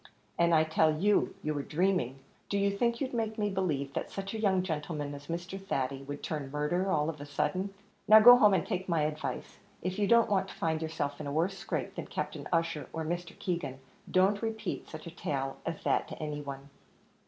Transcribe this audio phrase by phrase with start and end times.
[0.35, 2.21] "And I tell you, you were dreaming.
[2.49, 5.63] Do you think you'd make me believe that such a young gentleman as Mr.
[5.63, 7.71] Thady would turn murderer all of a sudden?
[8.07, 11.27] Now go home, and take my advice; if you don't want to find yourself in
[11.27, 13.37] a worse scrape than Captain Ussher, or Mr.
[13.37, 13.77] Keegan,
[14.09, 16.71] don't repeat such a tale as that to any one."